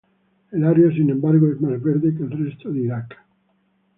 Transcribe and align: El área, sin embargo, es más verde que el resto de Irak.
El 0.51 0.63
área, 0.65 0.89
sin 0.89 1.11
embargo, 1.11 1.51
es 1.51 1.61
más 1.61 1.79
verde 1.83 2.11
que 2.17 2.23
el 2.23 2.31
resto 2.31 2.71
de 2.71 2.79
Irak. 2.79 3.17